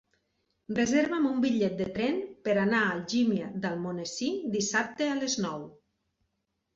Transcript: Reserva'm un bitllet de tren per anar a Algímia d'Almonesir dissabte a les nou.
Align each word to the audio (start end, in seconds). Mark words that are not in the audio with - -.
Reserva'm 0.77 1.25
un 1.31 1.41
bitllet 1.41 1.75
de 1.81 1.85
tren 1.97 2.15
per 2.47 2.55
anar 2.61 2.79
a 2.85 2.87
Algímia 2.93 3.49
d'Almonesir 3.65 4.31
dissabte 4.57 5.11
a 5.11 5.19
les 5.21 5.37
nou. 5.45 5.69